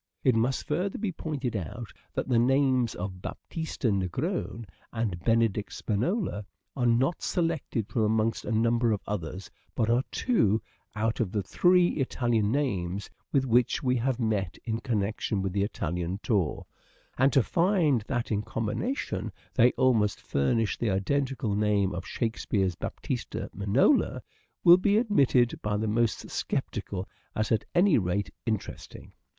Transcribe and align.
It 0.23 0.33
must 0.33 0.67
further 0.67 0.97
be 0.97 1.11
pointed 1.11 1.55
out 1.55 1.93
that 2.15 2.27
the 2.27 2.39
names" 2.39 2.95
Baptista 3.21 3.91
Nig 3.91 4.17
rone" 4.17 4.65
and" 4.91 5.19
Benedict 5.23 5.71
Spinola" 5.71 6.43
are 6.75 6.87
not 6.87 7.21
selected 7.21 7.87
from 7.87 8.01
amongst 8.01 8.43
a 8.43 8.51
number 8.51 8.93
of 8.93 9.03
others, 9.05 9.51
but 9.75 9.91
are 9.91 10.01
two 10.11 10.59
out 10.95 11.19
of 11.19 11.31
the 11.31 11.43
three 11.43 11.89
Italian 11.89 12.51
names 12.51 13.11
with 13.31 13.45
which 13.45 13.83
we 13.83 13.95
have 13.97 14.19
met 14.19 14.57
in 14.65 14.79
connection 14.79 15.43
with 15.43 15.53
the 15.53 15.61
Italian 15.61 16.19
tour; 16.23 16.65
and 17.19 17.31
to 17.31 17.43
find 17.43 18.01
that, 18.07 18.31
in 18.31 18.41
combination, 18.41 19.31
they 19.53 19.71
almost 19.73 20.19
furnish 20.19 20.79
the 20.79 20.89
identical 20.89 21.53
name 21.53 21.93
of 21.93 22.07
Shakespeare's" 22.07 22.73
Baptista 22.85 23.51
Minola," 23.55 24.21
will 24.63 24.77
be 24.77 24.97
admitted 24.97 25.59
by 25.61 25.77
the 25.77 25.87
most 25.87 26.27
sceptical 26.31 27.07
as 27.35 27.51
at 27.51 27.65
any 27.75 27.99
rate 27.99 28.31
interesting. 28.47 29.13